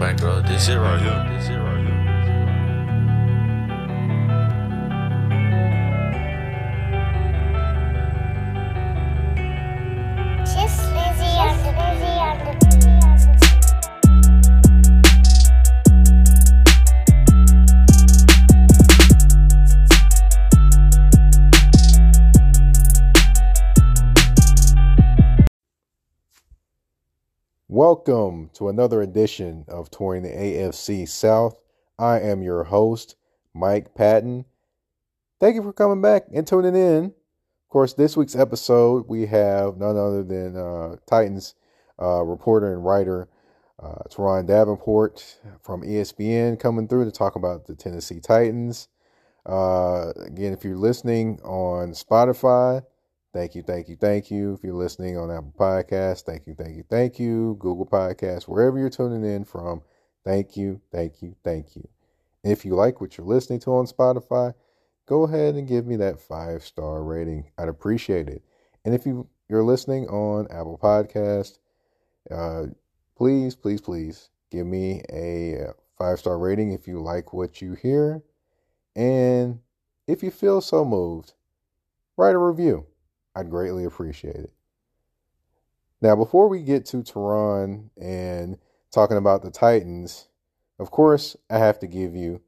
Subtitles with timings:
[0.00, 0.40] bankroll.
[0.40, 1.36] This shit right here.
[1.36, 2.49] This shit right here.
[27.80, 31.56] Welcome to another edition of Touring the AFC South.
[31.98, 33.16] I am your host,
[33.54, 34.44] Mike Patton.
[35.40, 37.04] Thank you for coming back and tuning in.
[37.06, 41.54] Of course, this week's episode, we have none other than uh, Titans
[41.98, 43.30] uh, reporter and writer
[43.82, 48.88] uh, Turron Davenport from ESPN coming through to talk about the Tennessee Titans.
[49.46, 52.84] Uh, again, if you're listening on Spotify,
[53.32, 54.54] Thank you, thank you, thank you.
[54.54, 57.56] If you're listening on Apple Podcasts, thank you, thank you, thank you.
[57.60, 59.82] Google Podcasts, wherever you're tuning in from,
[60.24, 61.88] thank you, thank you, thank you.
[62.42, 64.54] If you like what you're listening to on Spotify,
[65.06, 67.50] go ahead and give me that five star rating.
[67.56, 68.42] I'd appreciate it.
[68.84, 71.58] And if you, you're listening on Apple Podcast,
[72.32, 72.66] uh,
[73.16, 78.22] please, please, please give me a five star rating if you like what you hear.
[78.96, 79.60] And
[80.08, 81.34] if you feel so moved,
[82.16, 82.86] write a review.
[83.34, 84.52] I'd greatly appreciate it.
[86.02, 88.56] Now, before we get to Turron and
[88.90, 90.28] talking about the Titans,
[90.78, 92.40] of course, I have to give you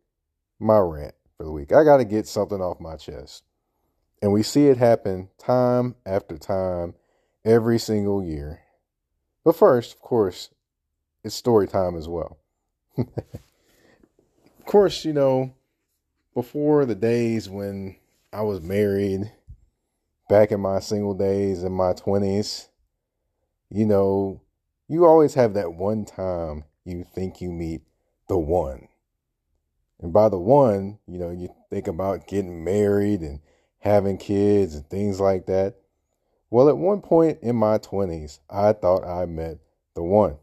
[0.59, 1.73] my rant for the week.
[1.73, 3.45] I got to get something off my chest.
[4.23, 6.95] And we see it happen time after time,
[7.45, 8.61] every single year.
[9.45, 10.51] But first, of course,
[11.25, 12.39] it's story time as well.
[12.97, 13.07] of
[14.65, 15.53] course, you know,
[16.35, 17.97] before the days when
[18.33, 19.33] I was married,
[20.33, 22.69] back in my single days in my 20s,
[23.69, 24.41] you know,
[24.89, 27.83] you always have that one time you think you meet
[28.31, 28.89] the one.
[30.01, 33.41] And by the one, you know, you think about getting married and
[33.81, 35.75] having kids and things like that.
[36.49, 39.59] Well, at one point in my 20s, I thought I met
[39.95, 40.39] the one.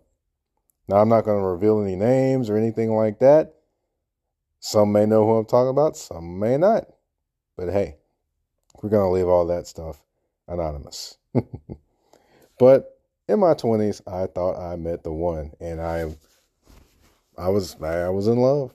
[0.87, 3.55] Now, I'm not going to reveal any names or anything like that.
[4.59, 6.85] Some may know who I'm talking about, some may not.
[7.57, 7.98] But hey,
[8.81, 10.03] we're going to leave all that stuff
[10.47, 11.17] anonymous.
[12.59, 16.11] but in my 20s, I thought I met the one and I
[17.37, 18.73] I was I was in love.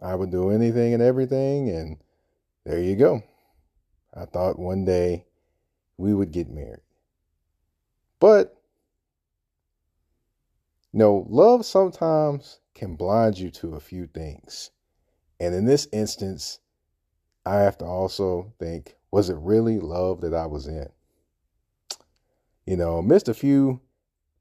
[0.00, 1.96] I would do anything and everything and
[2.64, 3.22] there you go.
[4.14, 5.24] I thought one day
[5.96, 6.82] we would get married.
[8.20, 8.56] But
[10.92, 14.70] you know, love sometimes can blind you to a few things.
[15.40, 16.60] And in this instance,
[17.44, 20.88] I have to also think was it really love that I was in?
[22.66, 23.80] You know, missed a few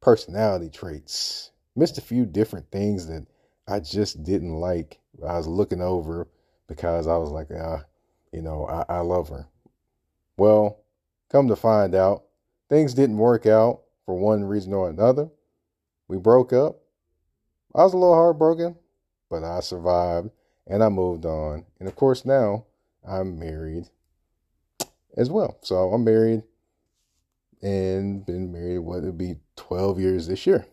[0.01, 3.27] personality traits, missed a few different things that
[3.67, 4.97] I just didn't like.
[5.21, 6.27] I was looking over
[6.65, 7.83] because I was like, ah,
[8.31, 9.47] you know, I, I love her.
[10.37, 10.79] Well,
[11.29, 12.23] come to find out,
[12.67, 15.29] things didn't work out for one reason or another.
[16.07, 16.79] We broke up.
[17.75, 18.75] I was a little heartbroken,
[19.29, 20.31] but I survived
[20.65, 21.63] and I moved on.
[21.79, 22.65] And of course, now
[23.07, 23.87] I'm married
[25.17, 25.57] as well.
[25.61, 26.43] So I'm married
[27.61, 30.65] and been married, what it'll be 12 years this year.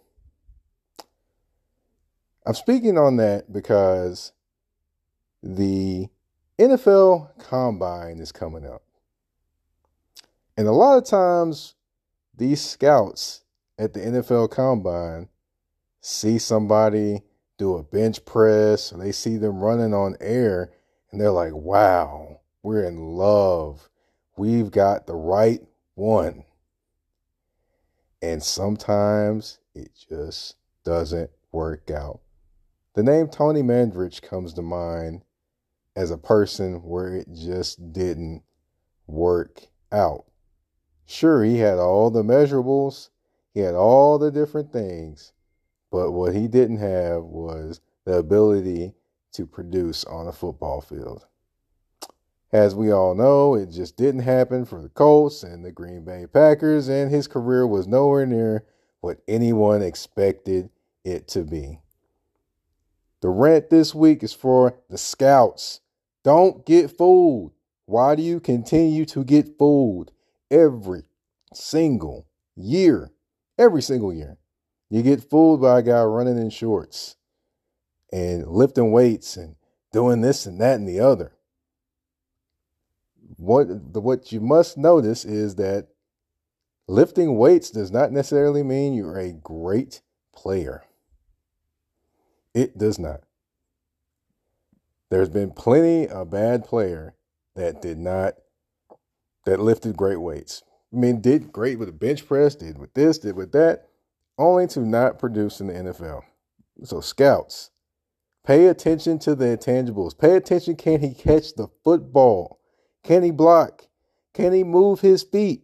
[2.47, 4.33] I'm speaking on that because
[5.43, 6.09] the
[6.59, 8.83] NFL combine is coming up.
[10.57, 11.75] And a lot of times,
[12.37, 13.43] these scouts
[13.79, 15.29] at the NFL combine
[16.01, 17.23] see somebody
[17.59, 20.73] do a bench press or they see them running on air
[21.11, 23.90] and they're like, wow, we're in love.
[24.41, 25.61] We've got the right
[25.97, 26.45] one.
[28.23, 32.21] And sometimes it just doesn't work out.
[32.95, 35.25] The name Tony Mandarich comes to mind
[35.95, 38.43] as a person where it just didn't
[39.07, 39.61] work
[39.93, 40.25] out.
[41.05, 43.11] Sure, he had all the measurables,
[43.53, 45.35] he had all the different things,
[45.93, 48.95] but what he didn't have was the ability
[49.33, 51.27] to produce on a football field.
[52.53, 56.27] As we all know, it just didn't happen for the Colts and the Green Bay
[56.27, 58.65] Packers, and his career was nowhere near
[59.01, 60.71] what anyone expected
[61.05, 61.79] it to be.
[63.21, 65.81] The rant this week is for the scouts.
[66.25, 67.53] Don't get fooled.
[67.87, 70.11] Why do you continue to get fooled
[70.51, 71.05] every
[71.55, 72.27] single
[72.57, 73.13] year?
[73.59, 74.39] Every single year.
[74.89, 77.17] You get fooled by a guy running in shorts
[78.13, 79.55] and lifting weights and
[79.93, 81.37] doing this and that and the other.
[83.41, 85.89] What the, what you must notice is that
[86.87, 90.03] lifting weights does not necessarily mean you're a great
[90.35, 90.85] player.
[92.53, 93.23] It does not.
[95.09, 97.15] There's been plenty of bad player
[97.57, 98.35] that did not
[99.47, 100.63] that lifted great weights.
[100.93, 103.89] I mean, did great with the bench press, did with this, did with that,
[104.37, 106.25] only to not produce in the NFL.
[106.85, 107.71] So scouts,
[108.45, 110.19] pay attention to the intangibles.
[110.19, 110.77] Pay attention.
[110.77, 112.60] Can he catch the football?
[113.03, 113.87] Can he block?
[114.35, 115.63] Can he move his feet?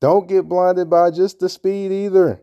[0.00, 2.42] Don't get blinded by just the speed either.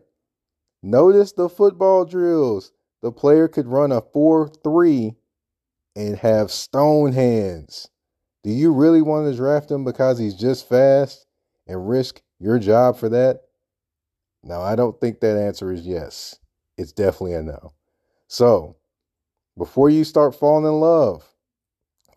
[0.82, 2.72] Notice the football drills.
[3.02, 5.14] The player could run a 4 3
[5.94, 7.88] and have stone hands.
[8.42, 11.26] Do you really want to draft him because he's just fast
[11.66, 13.40] and risk your job for that?
[14.42, 16.38] No, I don't think that answer is yes.
[16.76, 17.72] It's definitely a no.
[18.28, 18.76] So,
[19.56, 21.24] before you start falling in love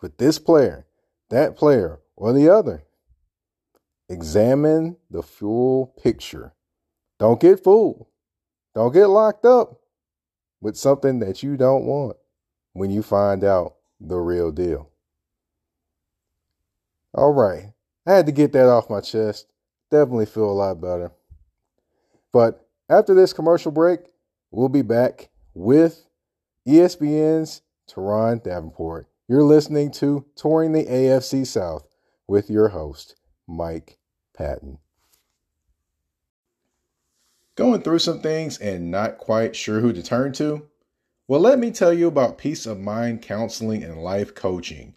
[0.02, 0.86] with this player,
[1.30, 2.84] that player, or the other,
[4.10, 6.54] examine the full picture.
[7.20, 8.08] Don't get fooled.
[8.74, 9.82] Don't get locked up
[10.62, 12.18] with something that you don't want
[12.74, 14.90] when you find out the real deal.
[17.14, 17.74] All right.
[18.06, 19.48] I had to get that off my chest.
[19.92, 21.12] Definitely feel a lot better.
[22.32, 24.02] But after this commercial break,
[24.52, 26.06] we'll be back with
[26.68, 29.09] ESPN's Turron Davenport.
[29.30, 31.88] You're listening to Touring the AFC South
[32.28, 33.16] with your host,
[33.48, 34.00] Mike
[34.36, 34.80] Patton.
[37.54, 40.68] Going through some things and not quite sure who to turn to?
[41.28, 44.96] Well, let me tell you about Peace of Mind Counseling and Life Coaching.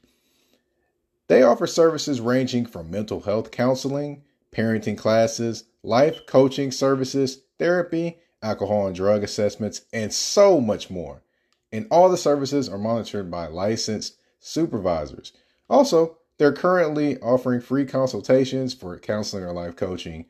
[1.28, 8.86] They offer services ranging from mental health counseling, parenting classes, life coaching services, therapy, alcohol
[8.86, 11.22] and drug assessments, and so much more.
[11.70, 15.32] And all the services are monitored by licensed supervisors.
[15.70, 20.26] Also, they're currently offering free consultations for counseling or life coaching.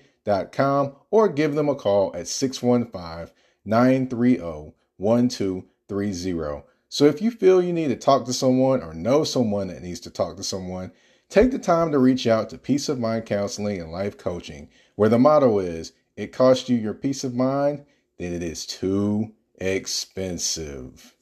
[1.10, 3.34] or give them a call at 615
[3.64, 6.62] 930 1230.
[6.88, 10.00] So if you feel you need to talk to someone or know someone that needs
[10.00, 10.92] to talk to someone,
[11.28, 15.08] take the time to reach out to Peace of Mind Counseling and Life Coaching, where
[15.08, 17.86] the motto is it costs you your peace of mind,
[18.18, 21.16] then it is too expensive.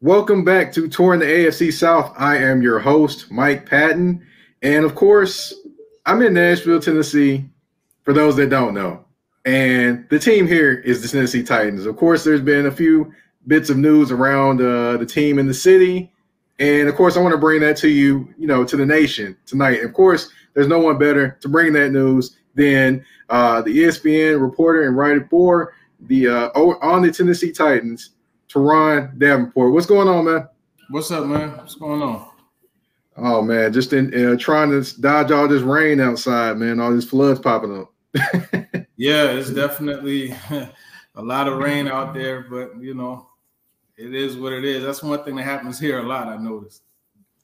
[0.00, 2.14] Welcome back to Touring the AFC South.
[2.16, 4.26] I am your host, Mike Patton.
[4.66, 5.54] And of course,
[6.06, 7.48] I'm in Nashville, Tennessee,
[8.02, 9.04] for those that don't know.
[9.44, 11.86] And the team here is the Tennessee Titans.
[11.86, 13.12] Of course, there's been a few
[13.46, 16.12] bits of news around uh, the team in the city.
[16.58, 19.36] And of course, I want to bring that to you, you know, to the nation
[19.46, 19.84] tonight.
[19.84, 24.88] Of course, there's no one better to bring that news than uh, the ESPN reporter
[24.88, 25.74] and writer for
[26.08, 28.16] the uh, on the Tennessee Titans,
[28.48, 29.72] Turron Davenport.
[29.72, 30.48] What's going on, man?
[30.90, 31.56] What's up, man?
[31.56, 32.35] What's going on?
[33.18, 36.80] Oh man, just in uh, trying to dodge all this rain outside, man.
[36.80, 37.92] All these floods popping up.
[38.96, 43.28] yeah, it's definitely a lot of rain out there, but you know,
[43.96, 44.84] it is what it is.
[44.84, 46.28] That's one thing that happens here a lot.
[46.28, 46.82] I noticed.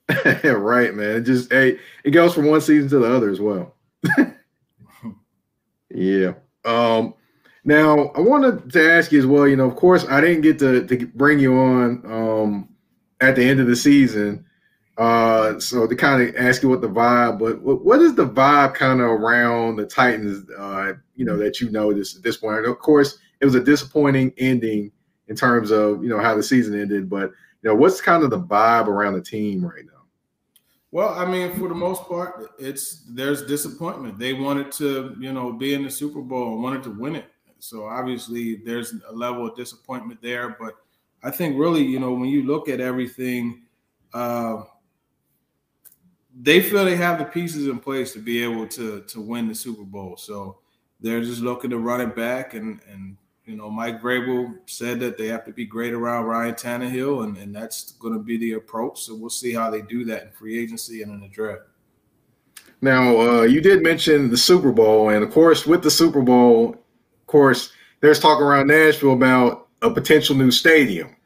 [0.45, 1.17] right, man.
[1.17, 3.75] It just hey, it goes from one season to the other as well.
[5.91, 6.35] yeah.
[6.67, 7.15] Um.
[7.65, 9.49] Now I wanted to ask you as well.
[9.49, 12.69] You know, of course, I didn't get to to bring you on um
[13.23, 14.45] at the end of the season.
[15.03, 18.73] Uh, so to kind of ask you what the vibe, but what, is the vibe
[18.73, 20.49] kind of around the Titans?
[20.57, 22.59] Uh, you know that you know this at this point.
[22.59, 24.93] And of course, it was a disappointing ending
[25.27, 27.33] in terms of you know how the season ended, but
[27.63, 30.05] you know what's kind of the vibe around the team right now.
[30.93, 34.21] Well, I mean, for the most part, it's there's disappointment.
[34.21, 37.27] They wanted to, you know, be in the Super Bowl and wanted to win it.
[37.59, 40.51] So obviously, there's a level of disappointment there.
[40.61, 40.77] But
[41.25, 43.63] I think really, you know, when you look at everything,
[44.15, 44.63] uh,
[46.41, 49.55] they feel they have the pieces in place to be able to to win the
[49.55, 50.17] Super Bowl.
[50.17, 50.59] So
[51.01, 55.19] they're just looking to run it back and and you know, Mike Vrabel said that
[55.19, 58.53] they have to be great around Ryan Tannehill, and, and that's going to be the
[58.53, 59.03] approach.
[59.03, 61.63] So we'll see how they do that in free agency and in the draft.
[62.81, 66.71] Now, uh, you did mention the Super Bowl, and of course, with the Super Bowl,
[66.75, 71.17] of course, there's talk around Nashville about a potential new stadium.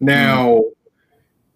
[0.00, 0.68] Now, mm-hmm.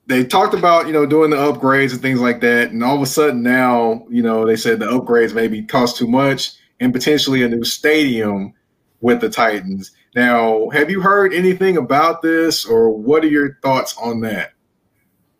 [0.08, 3.02] They talked about you know doing the upgrades and things like that, and all of
[3.02, 7.42] a sudden now, you know, they said the upgrades maybe cost too much, and potentially
[7.42, 8.54] a new stadium
[9.00, 9.92] with the Titans.
[10.16, 14.54] Now, have you heard anything about this, or what are your thoughts on that?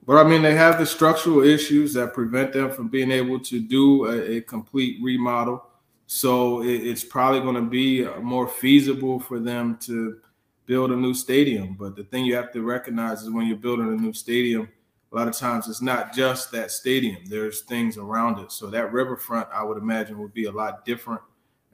[0.07, 3.61] But I mean, they have the structural issues that prevent them from being able to
[3.61, 5.65] do a, a complete remodel.
[6.07, 10.19] So it, it's probably going to be more feasible for them to
[10.69, 11.75] build a new stadium.
[11.75, 14.69] But the thing you have to recognize is when you're building a new stadium,
[15.11, 17.17] a lot of times it's not just that stadium.
[17.27, 18.53] There's things around it.
[18.53, 21.23] So that riverfront, I would imagine, would be a lot different,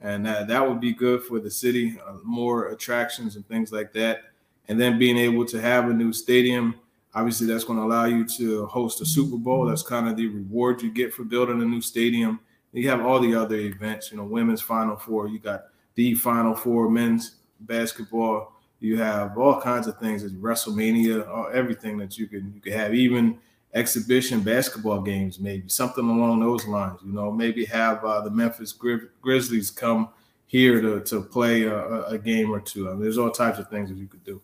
[0.01, 3.93] and that that would be good for the city, uh, more attractions and things like
[3.93, 4.23] that.
[4.67, 6.79] And then being able to have a new stadium
[7.15, 9.65] Obviously, that's going to allow you to host a Super Bowl.
[9.65, 12.41] That's kind of the reward you get for building a new stadium.
[12.73, 15.29] You have all the other events, you know, women's Final Four.
[15.29, 18.54] You got the Final Four, men's basketball.
[18.85, 22.93] You have all kinds of things, as WrestleMania, everything that you can you can have,
[22.93, 23.39] even
[23.73, 26.99] exhibition basketball games, maybe something along those lines.
[27.03, 30.09] You know, maybe have uh, the Memphis Gri- Grizzlies come
[30.47, 32.87] here to to play a, a game or two.
[32.89, 34.41] I mean, there's all types of things that you could do.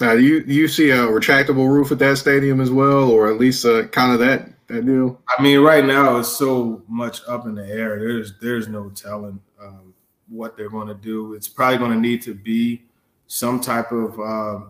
[0.00, 3.30] Now, do you do you see a retractable roof at that stadium as well, or
[3.30, 5.20] at least uh, kind of that that deal?
[5.38, 7.98] I mean, right now it's so much up in the air.
[7.98, 9.94] There's there's no telling um,
[10.28, 11.32] what they're going to do.
[11.34, 12.82] It's probably going to need to be
[13.26, 14.60] some type of uh,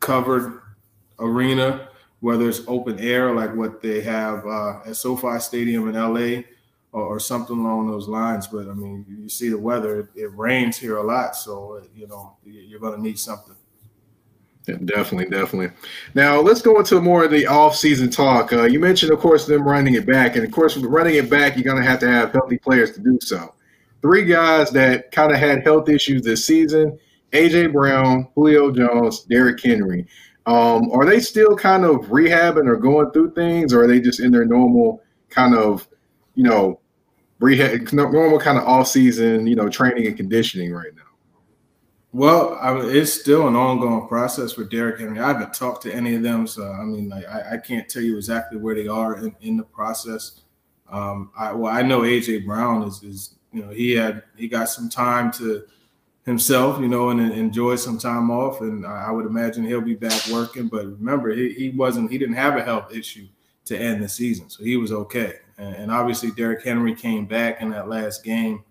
[0.00, 0.60] covered
[1.18, 1.88] arena,
[2.20, 6.42] whether it's open air like what they have uh, at SoFi Stadium in LA,
[6.92, 8.46] or, or, something along those lines.
[8.46, 12.06] But I mean, you see the weather; it, it rains here a lot, so you
[12.06, 13.54] know you're going to need something.
[14.66, 15.74] Yeah, definitely, definitely.
[16.14, 18.52] Now let's go into more of the off-season talk.
[18.52, 21.56] Uh, you mentioned, of course, them running it back, and of course, running it back,
[21.56, 23.54] you're going to have to have healthy players to do so.
[24.02, 26.98] Three guys that kind of had health issues this season:
[27.32, 30.06] AJ Brown, Julio Jones, Derrick Henry.
[30.46, 34.20] Um, are they still kind of rehabbing or going through things, or are they just
[34.20, 35.86] in their normal kind of,
[36.34, 36.80] you know,
[37.38, 41.02] rehab, normal kind of off-season, you know, training and conditioning right now?
[42.12, 45.20] Well, I it's still an ongoing process for Derrick Henry.
[45.20, 48.02] I haven't talked to any of them, so I mean, like, I, I can't tell
[48.02, 50.40] you exactly where they are in, in the process.
[50.90, 54.68] Um, I, well, I know AJ Brown is, is, you know, he had he got
[54.68, 55.64] some time to
[56.24, 59.94] himself, you know, and, and enjoy some time off, and I would imagine he'll be
[59.94, 60.68] back working.
[60.68, 63.26] But remember, he, he wasn't he didn't have a health issue
[63.66, 65.34] to end the season, so he was okay.
[65.58, 68.64] And, and obviously, Derrick Henry came back in that last game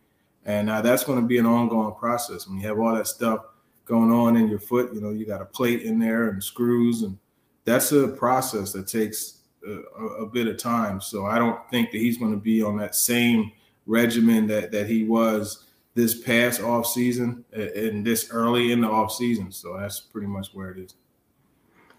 [0.46, 2.48] and uh, that's going to be an ongoing process.
[2.48, 3.46] When you have all that stuff
[3.86, 7.04] going on in your foot, you know, you got a plate in there and screws,
[7.04, 7.18] and
[7.66, 11.02] that's a process that takes a, a bit of time.
[11.02, 13.52] So I don't think that he's going to be on that same
[13.86, 15.66] regimen that that he was
[16.00, 19.52] this past off season and this early in the off season.
[19.52, 20.96] So that's pretty much where it is.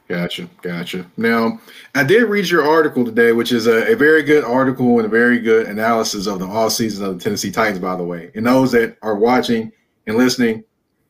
[0.09, 1.07] Gotcha, gotcha.
[1.17, 1.61] Now,
[1.95, 5.09] I did read your article today, which is a, a, very good article and a
[5.09, 8.33] very good analysis of the off season of the Tennessee Titans, by the way.
[8.35, 9.71] And those that are watching
[10.09, 10.65] and listening,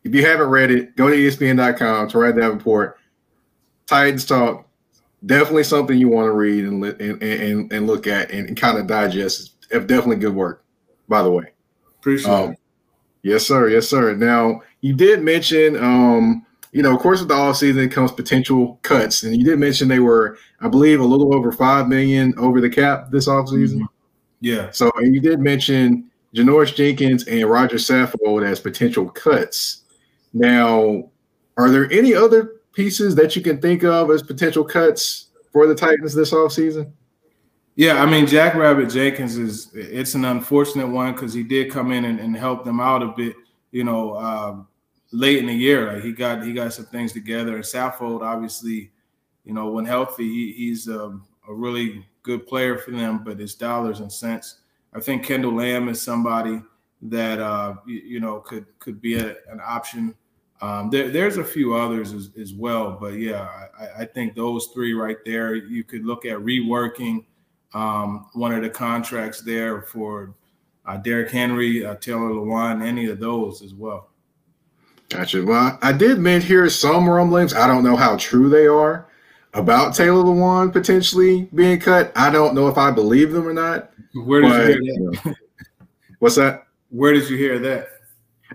[0.05, 2.99] if you haven't read it, go to ESPN.com to write that report.
[3.87, 4.69] Titans talk,
[5.25, 8.77] definitely something you want to read and and, and, and look at and, and kind
[8.77, 9.55] of digest.
[9.71, 10.63] It's definitely good work,
[11.09, 11.53] by the way.
[12.01, 12.60] Appreciate um, it.
[13.23, 13.69] Yes, sir.
[13.69, 14.15] Yes, sir.
[14.15, 18.79] Now, you did mention um, you know, of course, with the off season comes potential
[18.83, 22.61] cuts, and you did mention they were, I believe, a little over five million over
[22.61, 23.81] the cap this off season.
[23.81, 23.87] Mm-hmm.
[24.41, 24.71] Yeah.
[24.71, 29.83] So, and you did mention Janoris Jenkins and Roger Saffold as potential cuts.
[30.33, 31.11] Now,
[31.57, 35.75] are there any other pieces that you can think of as potential cuts for the
[35.75, 36.93] Titans this off season?
[37.81, 41.93] Yeah, I mean, Jack Rabbit Jenkins is it's an unfortunate one because he did come
[41.93, 43.35] in and, and, help them out a bit.
[43.71, 44.69] You know, um,
[45.13, 45.95] late in the year.
[45.95, 47.55] Like he got he got some things together.
[47.55, 48.91] And Saffold, obviously,
[49.47, 53.25] you know, when healthy, he, he's a, um, a, really good player for them.
[53.25, 54.59] But it's dollars and cents.
[54.93, 56.61] I think Kendall Lamm is somebody
[57.01, 60.15] that uh, you, you, know could could be a, an option.
[60.61, 63.49] Um, there, there's a few others as, as well, but yeah,
[63.81, 65.55] I, I, think those three right there.
[65.55, 67.25] You could look at reworking
[67.75, 70.35] um, one of the contracts there for
[70.87, 74.11] uh, Derrick Henry, uh, Taylor Lewan, any of those as well.
[75.09, 75.45] Gotcha.
[75.45, 77.53] Well, I did hear some rumblings.
[77.53, 79.09] I don't know how true they are
[79.55, 82.12] about Taylor Lewan potentially being cut.
[82.15, 83.91] I don't know if I believe them or not.
[84.15, 85.37] Where did but, you hear that?
[86.21, 86.67] what's that?
[86.91, 87.89] Where did you hear that?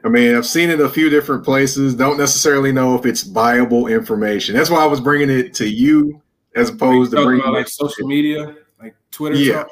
[0.04, 1.96] I mean, I've seen it a few different places.
[1.96, 4.56] Don't necessarily know if it's viable information.
[4.56, 6.22] That's why I was bringing it to you
[6.56, 8.56] as opposed to bringing like social media,
[8.86, 9.36] like Twitter.
[9.36, 9.70] Yeah, talk?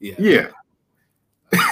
[0.00, 0.48] yeah, yeah.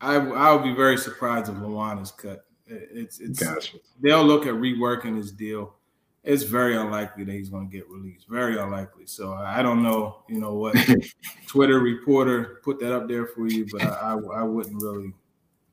[0.00, 2.44] I I would be very surprised if Lewan is cut.
[2.66, 3.78] It's it's gotcha.
[4.00, 5.74] they'll look at reworking his deal.
[6.22, 8.26] It's very unlikely that he's going to get released.
[8.28, 9.06] Very unlikely.
[9.06, 10.74] So I don't know, you know what
[11.46, 15.12] Twitter reporter put that up there for you, but I, I, I wouldn't really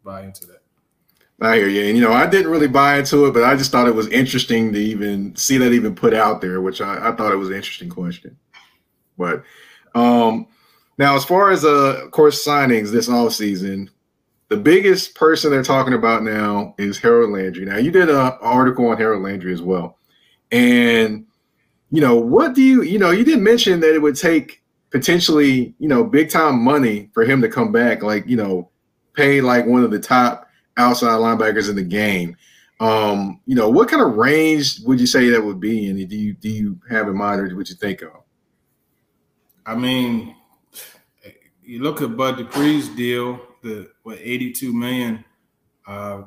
[0.04, 0.62] buy into that.
[1.42, 1.86] I hear you.
[1.86, 4.08] And, you know, I didn't really buy into it, but I just thought it was
[4.10, 7.50] interesting to even see that even put out there, which I, I thought it was
[7.50, 8.38] an interesting question.
[9.18, 9.44] But
[9.96, 10.48] um,
[10.98, 13.90] now, as far as, uh, of course, signings this off season,
[14.50, 17.66] the biggest person they're talking about now is Harold Landry.
[17.66, 19.98] Now, you did an article on Harold Landry as well.
[20.52, 21.26] And,
[21.90, 25.74] you know, what do you, you know, you did mention that it would take potentially,
[25.80, 28.70] you know, big time money for him to come back, like, you know,
[29.14, 32.36] pay like one of the top outside linebackers in the game.
[32.80, 35.88] Um, you know, what kind of range would you say that would be?
[35.88, 38.21] And do you do you have in mind or what you think of?
[39.66, 40.36] I mean,
[41.64, 45.24] you look at Bud Dupree's deal, the what 82 million,
[45.88, 46.24] uh,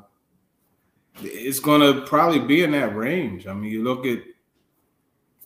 [1.21, 3.47] it's gonna probably be in that range.
[3.47, 4.19] I mean, you look at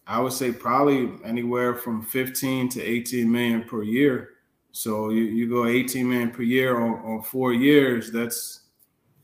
[0.10, 4.30] I would say probably anywhere from 15 to 18 million per year.
[4.72, 8.62] So you, you go 18 million per year on, on four years, that's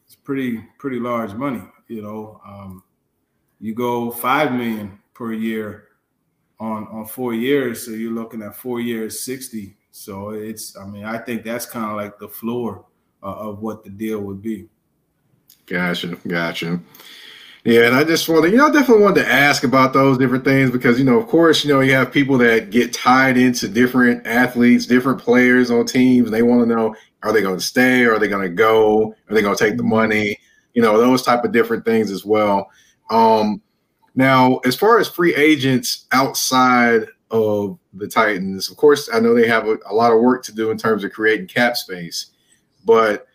[0.05, 2.39] it's pretty pretty large money, you know.
[2.45, 2.83] Um,
[3.59, 5.87] you go five million per year
[6.59, 9.75] on on four years, so you're looking at four years 60.
[9.91, 12.85] So it's I mean, I think that's kind of like the floor
[13.23, 14.69] uh, of what the deal would be.
[15.65, 16.79] Gotcha, gotcha.
[17.65, 20.43] Yeah, and I just wanted, you know, I definitely wanted to ask about those different
[20.43, 23.67] things because, you know, of course, you know, you have people that get tied into
[23.67, 26.29] different athletes, different players on teams.
[26.29, 28.05] They want to know, are they going to stay?
[28.05, 29.15] Are they going to go?
[29.27, 30.37] Are they going to take the money?
[30.75, 32.69] You know, those type of different things as well.
[33.09, 33.63] Um,
[34.15, 39.47] now, as far as free agents outside of the Titans, of course, I know they
[39.47, 42.31] have a, a lot of work to do in terms of creating cap space,
[42.85, 43.27] but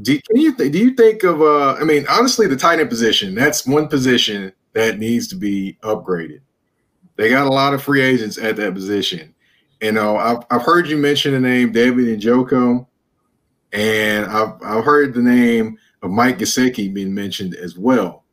[0.00, 3.34] do, you th- do you think of uh I mean honestly the tight end position
[3.34, 6.40] that's one position that needs to be upgraded.
[7.16, 9.34] They got a lot of free agents at that position.
[9.80, 12.86] You know, I've, I've heard you mention the name David Njoku,
[13.72, 18.24] and I've, I've heard the name of Mike Gesicki being mentioned as well.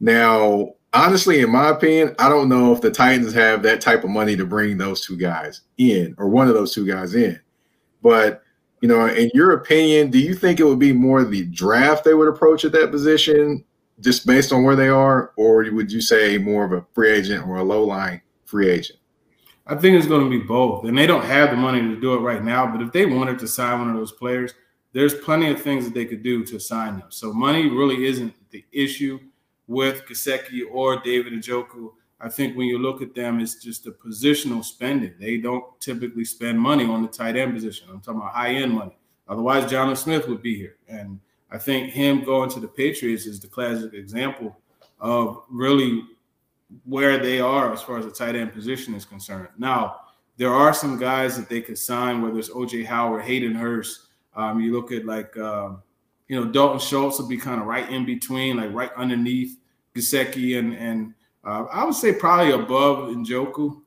[0.00, 4.10] Now, honestly, in my opinion, I don't know if the Titans have that type of
[4.10, 7.38] money to bring those two guys in or one of those two guys in.
[8.02, 8.42] But
[8.80, 12.14] you know, in your opinion, do you think it would be more the draft they
[12.14, 13.64] would approach at that position,
[14.00, 17.46] just based on where they are, or would you say more of a free agent
[17.46, 18.98] or a low line free agent?
[19.66, 22.14] I think it's going to be both, and they don't have the money to do
[22.14, 22.66] it right now.
[22.66, 24.54] But if they wanted to sign one of those players,
[24.92, 27.08] there's plenty of things that they could do to sign them.
[27.10, 29.18] So money really isn't the issue
[29.68, 31.92] with Gesicki or David Njoku.
[32.20, 35.14] I think when you look at them, it's just a positional spending.
[35.20, 37.86] They don't typically spend money on the tight end position.
[37.88, 38.98] I'm talking about high end money.
[39.28, 40.76] Otherwise, Jonnu Smith would be here.
[40.88, 44.56] And I think him going to the Patriots is the classic example
[45.00, 46.02] of really
[46.84, 49.48] where they are as far as the tight end position is concerned.
[49.58, 50.00] Now,
[50.38, 54.08] there are some guys that they could sign, whether it's OJ Howard, Hayden Hurst.
[54.34, 55.82] Um, you look at like, um,
[56.28, 59.58] you know, Dalton Schultz will be kind of right in between, like right underneath
[59.94, 61.14] Gesicki and and
[61.44, 63.80] uh, I would say probably above Njoku.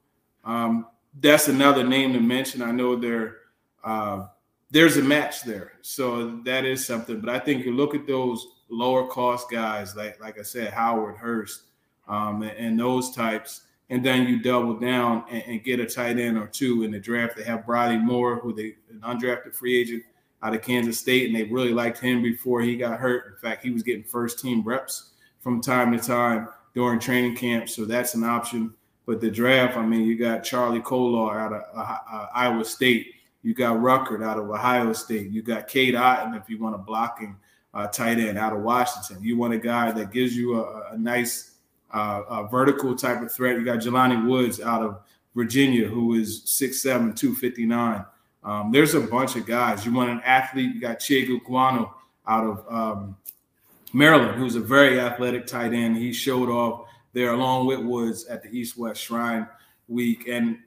[0.44, 0.88] Um,
[1.20, 2.62] that's another name to mention.
[2.62, 3.38] I know there
[3.84, 4.26] uh,
[4.72, 7.22] there's a match there, so that is something.
[7.22, 11.18] But I think you look at those lower cost guys, like like I said, Howard
[11.18, 11.64] Hurst,
[12.08, 16.18] um, and, and, those types, and then you double down and, and, get a tight
[16.18, 17.36] end or two in the draft.
[17.36, 20.04] They have Briley Moore, who they an undrafted free agent
[20.44, 23.28] out of Kansas State, and they really liked him before he got hurt.
[23.28, 27.70] In fact, he was getting first team reps from time to time during training camp,
[27.70, 28.74] so that's an option.
[29.06, 33.14] But the draft, I mean, you got Charlie Kolar out of uh, uh, Iowa State.
[33.44, 35.32] You got Ruckert out of Ohio State.
[35.32, 37.36] You got Cade Otton if you want a blocking
[37.74, 39.24] uh, tight end out of Washington.
[39.24, 41.52] You want a guy that gives you a, a nice
[41.92, 43.58] uh, a vertical type of threat.
[43.58, 45.00] You got Jelani Woods out of
[45.36, 48.06] Virginia, who is 6'7", 259.
[48.44, 49.86] Um, there's a bunch of guys.
[49.86, 51.92] You want an athlete, you got Chig Okonkwo
[52.28, 53.18] out of um,
[53.94, 55.98] Maryland, who's a very athletic tight end.
[55.98, 59.48] He showed off there along with Woods at the East West Shrine
[59.88, 60.58] Week, and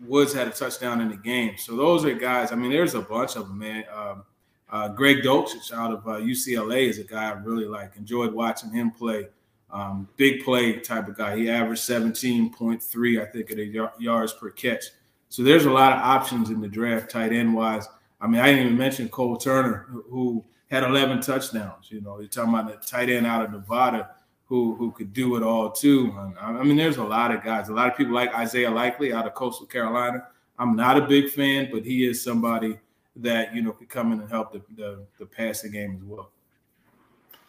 [0.00, 1.56] Woods had a touchdown in the game.
[1.56, 2.52] So those are guys.
[2.52, 3.84] I mean, there's a bunch of them, man.
[3.94, 4.24] Um,
[4.68, 7.96] uh, Greg Dulcich out of uh, UCLA is a guy I really like.
[7.96, 9.28] Enjoyed watching him play.
[9.70, 11.36] Um, big play type of guy.
[11.36, 14.84] He averaged 17.3, I think, at yards per catch.
[15.28, 17.86] So there's a lot of options in the draft, tight end wise.
[18.20, 21.90] I mean, I didn't even mention Cole Turner, who had 11 touchdowns.
[21.90, 24.10] You know, you're talking about a tight end out of Nevada
[24.46, 26.14] who who could do it all too.
[26.40, 27.68] I mean, there's a lot of guys.
[27.68, 30.28] A lot of people like Isaiah Likely out of Coastal Carolina.
[30.58, 32.78] I'm not a big fan, but he is somebody
[33.16, 36.30] that you know could come in and help the the, the passing game as well.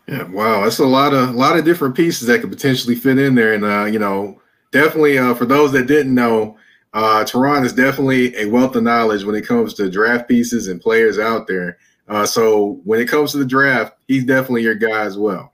[0.08, 3.20] Yeah, wow, that's a lot of a lot of different pieces that could potentially fit
[3.20, 6.58] in there, and uh, you know, definitely uh, for those that didn't know,
[6.97, 10.81] uh, Turron is definitely a wealth of knowledge when it comes to draft pieces and
[10.81, 11.77] players out there.
[12.07, 15.53] Uh, so when it comes to the draft, he's definitely your guy as well.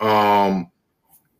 [0.00, 0.68] Um,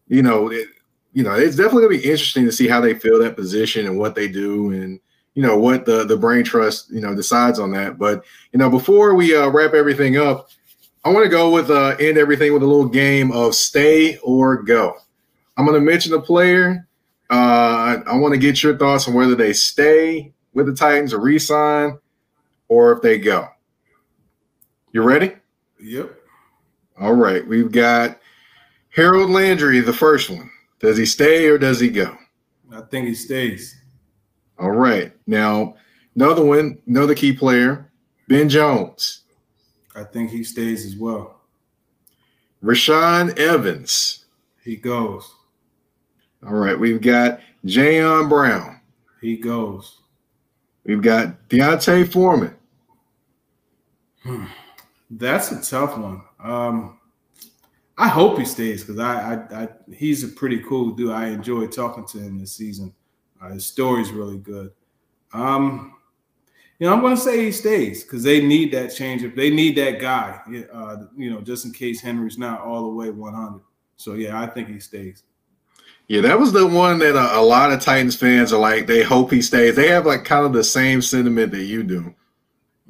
[0.07, 0.69] you know, it,
[1.15, 3.99] you know, it's definitely gonna be interesting to see how they fill that position and
[3.99, 5.01] what they do, and
[5.35, 7.99] you know what the the brain trust you know decides on that.
[7.99, 10.51] But you know, before we uh, wrap everything up,
[11.05, 14.63] I want to go with uh, end everything with a little game of stay or
[14.63, 14.95] go.
[15.57, 16.87] I'm to mention a player.
[17.31, 21.15] Uh, I, I want to get your thoughts on whether they stay with the Titans
[21.15, 21.99] or resign,
[22.69, 23.49] or if they go.
[24.93, 25.35] You ready?
[25.81, 26.17] Yep.
[26.99, 27.47] All right.
[27.47, 28.19] We've got
[28.91, 30.51] Harold Landry, the first one.
[30.81, 32.17] Does he stay or does he go?
[32.73, 33.77] I think he stays.
[34.59, 35.13] All right.
[35.27, 35.77] Now,
[36.17, 37.91] another one, another key player,
[38.29, 39.23] Ben Jones,
[39.95, 41.41] I think he stays as well.
[42.63, 44.25] Rashaan Evans.
[44.63, 45.33] He goes.
[46.47, 46.79] All right.
[46.79, 48.81] We've got Jayon Brown.
[49.21, 49.99] He goes.
[50.85, 52.55] We've got D'Onta Foreman.
[55.11, 56.23] That's a tough one.
[56.43, 56.99] Um,
[57.99, 61.11] I hope he stays because I, I, I, he's a pretty cool dude.
[61.11, 62.95] I enjoy talking to him this season.
[63.41, 64.73] Uh, his story's really good.
[65.33, 65.95] Um,
[66.79, 69.23] you know, I'm going to say he stays because they need that change.
[69.23, 70.41] If they need that guy,
[70.73, 73.61] uh, you know, just in case Henry's not all the way 100.
[73.97, 75.23] So yeah, I think he stays.
[76.11, 79.01] Yeah, that was the one that a, a lot of Titans fans are like, they
[79.01, 79.77] hope he stays.
[79.77, 82.13] They have like kind of the same sentiment that you do.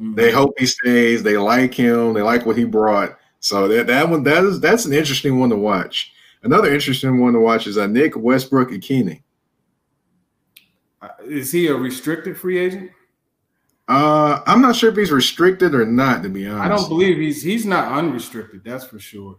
[0.01, 0.17] Mhm.
[0.17, 1.23] They hope he stays.
[1.23, 2.15] They like him.
[2.15, 3.19] They like what he brought.
[3.41, 6.15] So that that one that is that's an interesting one to watch.
[6.45, 9.21] Another interesting one to watch is uh, Nick Westbrook-Ikhine.
[11.03, 12.91] Uh, Is he a restricted free agent?
[13.87, 16.23] Uh, I'm not sure if he's restricted or not.
[16.23, 18.63] To be honest, I don't believe he's he's not unrestricted.
[18.65, 19.39] That's for sure.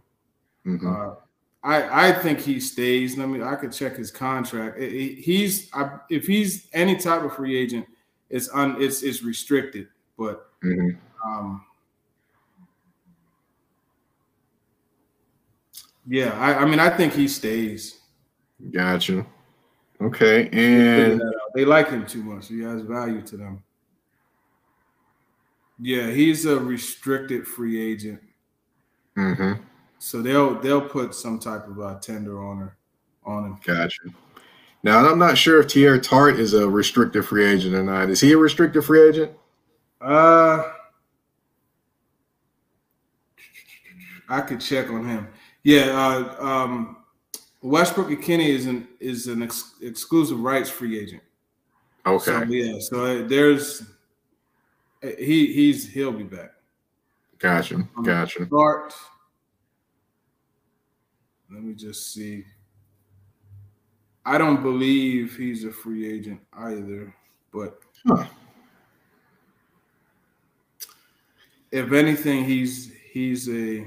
[0.64, 0.86] Mhm.
[0.86, 1.16] Uh,
[1.64, 3.16] I I think he stays.
[3.16, 3.42] Let me.
[3.42, 4.78] I could check his contract.
[4.80, 7.86] He's I, if he's any type of free agent,
[8.30, 9.88] it's un it's it's restricted.
[10.18, 10.96] But Mhm.
[11.24, 11.64] um,
[16.06, 17.98] yeah, I, I mean I think he stays.
[18.70, 19.24] Gotcha.
[20.00, 21.40] Okay, and that.
[21.54, 22.48] They like him too much.
[22.48, 23.62] He has value to them.
[25.80, 28.20] Yeah, he's a restricted free agent.
[29.16, 29.60] mhm.
[30.02, 32.76] So they'll they'll put some type of uh, tender on her
[33.24, 33.60] on him.
[33.62, 34.00] Gotcha.
[34.82, 38.10] Now I'm not sure if Teair Tart is a restricted free agent or not.
[38.10, 39.30] Is he a restricted free agent?
[40.00, 40.72] Uh,
[44.28, 45.28] I could check on him.
[45.62, 45.84] Yeah,
[46.40, 46.96] uh, um,
[47.62, 51.22] Westbrook McKinney is an is an ex- exclusive rights free agent.
[52.04, 52.24] Okay.
[52.24, 53.84] So yeah, so there's
[55.00, 56.54] he he's he'll be back.
[57.38, 57.88] Gotcha.
[58.02, 58.46] Gotcha.
[58.46, 58.94] Start.
[61.52, 62.44] Let me just see.
[64.24, 67.14] I don't believe he's a free agent either,
[67.52, 68.26] but Huh.
[71.70, 73.80] if anything, he's he's a.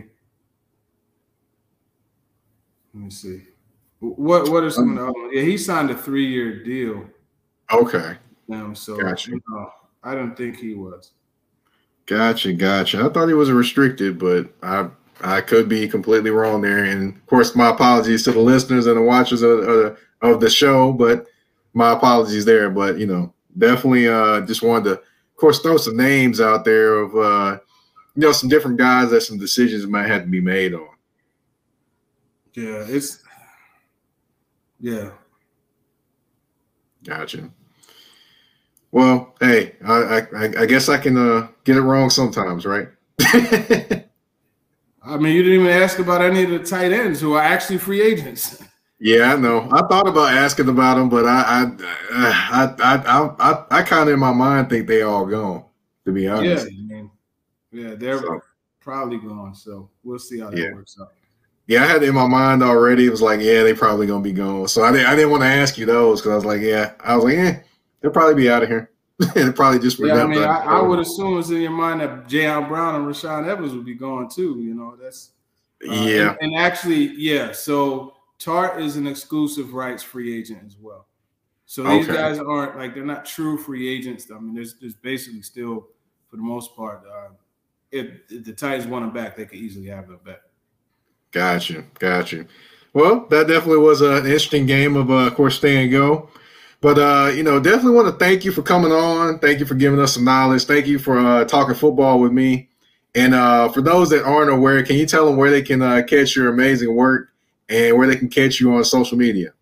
[2.94, 3.44] Let me see.
[4.00, 5.30] What what are some of the?
[5.34, 7.08] Yeah, he signed a three year deal.
[7.72, 8.16] Okay.
[8.52, 9.32] Um, so Gotcha.
[9.32, 9.72] you know,
[10.04, 11.12] I don't think he was.
[12.06, 13.04] Gotcha, gotcha.
[13.04, 14.90] I thought he was a restricted, but I
[15.22, 16.84] I could be completely wrong there.
[16.84, 20.50] And of course, my apologies to the listeners and the watchers of, of, of the
[20.50, 21.26] show, but
[21.74, 22.70] my apologies there.
[22.70, 26.96] But you know, definitely uh just wanted to, of course, throw some names out there
[27.00, 27.60] of uh
[28.16, 30.90] you know some different guys that some decisions might have to be made on.
[32.54, 33.22] Yeah, it's
[34.80, 35.12] yeah.
[37.04, 37.50] Gotcha.
[38.92, 42.88] Well, hey, I I, I guess I can uh get it wrong sometimes, right?
[45.06, 47.78] I mean, you didn't even ask about any of the tight ends who are actually
[47.78, 48.62] free agents.
[49.00, 49.70] Yeah, I know.
[49.74, 51.66] I thought about asking about them, but I, I,
[52.14, 55.66] I, I, I, I, I kind of in my mind think they all gone.
[56.06, 56.68] To be Yeah, honest.
[56.68, 57.12] I mean,
[57.72, 58.42] yeah, they're So,
[58.80, 59.56] probably gone.
[59.56, 60.70] So we'll see how that Yeah.
[60.70, 61.14] works out.
[61.68, 63.06] yeah, I had it in my mind already.
[63.08, 64.68] It was like, yeah, they probably gonna be gone.
[64.68, 66.94] So I didn't, I didn't want to ask you those because I was like, yeah,
[67.00, 67.60] I was like, yeah,
[68.02, 68.92] they'll probably be out of here.
[69.34, 72.28] They'll probably just Yeah, I mean, I, I would assume it's in your mind that
[72.28, 74.60] Jayon Brown and Rashaan Evans would be gone too.
[74.60, 75.32] You know, that's
[75.88, 77.52] uh, yeah, and, and actually, yeah.
[77.54, 81.08] So Tart is an exclusive rights free agent as well.
[81.66, 82.14] So these Okay.
[82.14, 84.30] guys aren't like they're not true free agents.
[84.30, 85.88] I mean, there's there's basically still,
[86.28, 87.30] for the most part, uh,
[87.92, 90.42] if, if the Titans want them back, they could easily have them back.
[91.32, 92.46] gotcha, gotcha.
[92.94, 96.30] Well, that definitely was an interesting game of, uh, of course, stay and go.
[96.82, 99.40] But uh, you know, definitely want to thank you for coming on.
[99.40, 100.66] Thank you for giving us some knowledge.
[100.66, 102.70] Thank you for uh, talking football with me.
[103.16, 106.04] And uh, for those that aren't aware, can you tell them where they can uh,
[106.08, 107.30] catch your amazing work
[107.70, 109.54] and where they can catch you on social media?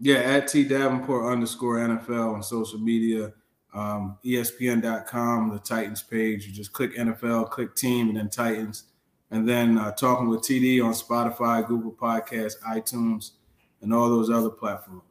[0.00, 3.32] Yeah, at T Davenport underscore NFL on social media.
[3.74, 6.46] um, ESPN.com, the Titans page.
[6.46, 8.84] You just click NFL, click team, and then Titans.
[9.30, 13.32] And then uh, talking with TD on Spotify, Google Podcasts, iTunes,
[13.82, 15.02] and all those other platforms.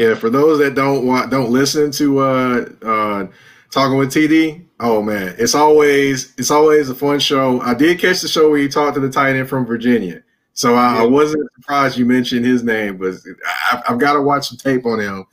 [0.00, 3.26] Yeah, for those that don't want don't listen to uh uh
[3.70, 7.60] talking with TD, oh man, it's always it's always a fun show.
[7.60, 10.22] I did catch the show where you talked to the tight end from Virginia.
[10.54, 13.12] So I, I wasn't surprised you mentioned his name, but
[13.44, 15.26] I, have got to watch some tape on him.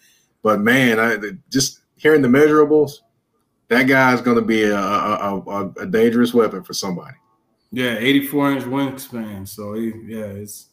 [0.43, 1.15] But man, I
[1.49, 2.99] just hearing the measurables,
[3.69, 7.15] that guy's going to be a, a, a, a, dangerous weapon for somebody.
[7.71, 9.47] Yeah, 84 inch wingspan.
[9.47, 10.67] So he, yeah, it's.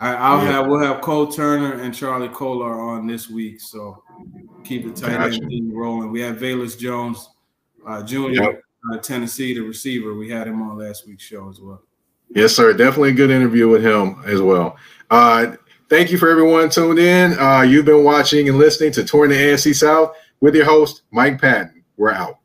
[0.00, 0.50] I, will yeah.
[0.52, 3.60] have we'll have Cole Turner and Charlie Kolar on this week.
[3.60, 4.02] So
[4.64, 5.42] keep the tight gotcha.
[5.42, 6.10] end rolling.
[6.10, 7.30] We have Velus Jones,
[7.86, 8.30] uh, Jr.
[8.30, 8.60] Yep.
[8.92, 10.14] Uh, Tennessee, the receiver.
[10.14, 11.82] We had him on last week's show as well.
[12.34, 12.72] Yes, sir.
[12.72, 14.76] Definitely a good interview with him as well.
[15.10, 15.56] Uh,
[15.88, 17.38] thank you for everyone tuned in.
[17.38, 21.40] Uh, you've been watching and listening to Touring the AFC South with your host, Mike
[21.40, 21.82] Patton.
[21.96, 22.40] We're out.